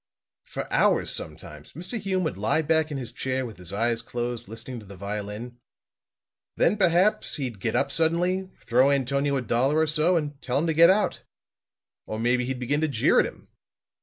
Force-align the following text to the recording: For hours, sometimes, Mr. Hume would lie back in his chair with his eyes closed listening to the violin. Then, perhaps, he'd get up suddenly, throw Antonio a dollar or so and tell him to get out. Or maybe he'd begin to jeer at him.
For 0.45 0.73
hours, 0.73 1.13
sometimes, 1.13 1.73
Mr. 1.73 1.99
Hume 1.99 2.23
would 2.23 2.35
lie 2.35 2.63
back 2.63 2.89
in 2.89 2.97
his 2.97 3.11
chair 3.11 3.45
with 3.45 3.57
his 3.57 3.71
eyes 3.71 4.01
closed 4.01 4.47
listening 4.47 4.79
to 4.79 4.85
the 4.87 4.97
violin. 4.97 5.59
Then, 6.57 6.75
perhaps, 6.75 7.35
he'd 7.35 7.59
get 7.59 7.75
up 7.75 7.91
suddenly, 7.91 8.49
throw 8.65 8.89
Antonio 8.89 9.35
a 9.37 9.43
dollar 9.43 9.77
or 9.77 9.85
so 9.85 10.15
and 10.17 10.41
tell 10.41 10.57
him 10.57 10.65
to 10.65 10.73
get 10.73 10.89
out. 10.89 11.21
Or 12.07 12.17
maybe 12.17 12.45
he'd 12.45 12.59
begin 12.59 12.81
to 12.81 12.87
jeer 12.87 13.19
at 13.19 13.27
him. 13.27 13.47